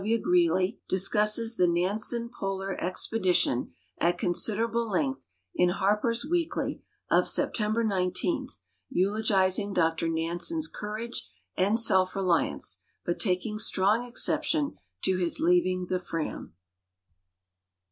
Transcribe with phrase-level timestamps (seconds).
[0.01, 0.17] W.
[0.17, 6.81] Greely discusses the Nansen Polar Expedi tion at considerable length in Harper's Weekly
[7.11, 8.47] of September 19,
[8.89, 15.99] eulogizing Dr Nansen's courage and self reliance, but taking strong exception to his leaving the
[15.99, 16.55] Fram.